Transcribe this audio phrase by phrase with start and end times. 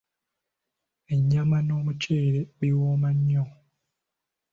[1.13, 3.43] Ennyama n'omuceere biwooma nnyo.